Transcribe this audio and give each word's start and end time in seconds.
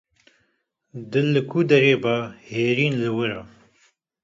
Dil 1.11 1.27
li 1.33 1.41
ku 1.49 1.59
derê 1.69 1.95
be, 2.03 2.15
hêlîn 2.49 2.93
li 3.01 3.09
wir 3.15 3.31
e. 3.39 3.41